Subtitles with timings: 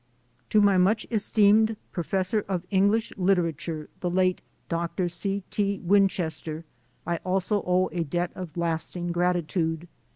[0.49, 5.07] To my much esteemed Professor of English Lit erature, the late Dr.
[5.07, 5.43] C.
[5.51, 5.79] T.
[5.83, 6.65] Winchester,
[7.05, 9.87] I also owe a debt of lasting gratitude.